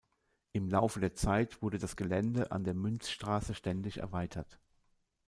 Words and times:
Im 0.53 0.67
Laufe 0.67 0.99
der 0.99 1.13
Zeit 1.13 1.61
wurde 1.61 1.77
das 1.77 1.95
Gelände 1.95 2.51
an 2.51 2.63
der 2.63 2.73
Münzstraße 2.73 3.53
ständig 3.53 3.97
erweitert. 3.97 4.59